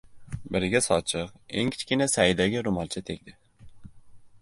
biriga 0.55 0.81
sochiq, 0.85 1.35
eng 1.63 1.71
kichkina 1.77 2.09
Saidaga 2.17 2.67
ro‘molcha 2.71 3.07
tegdi... 3.11 3.41